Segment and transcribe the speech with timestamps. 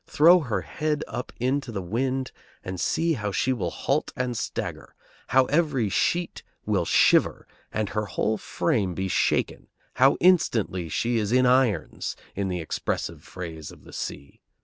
[0.07, 2.31] Throw her head up into the wind
[2.63, 4.95] and see how she will halt and stagger,
[5.27, 9.67] how every sheet will shiver and her whole frame be shaken,
[9.97, 14.41] how instantly she is "in irons," in the expressive phrase of the sea.